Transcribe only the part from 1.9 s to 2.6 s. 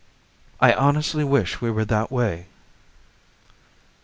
way."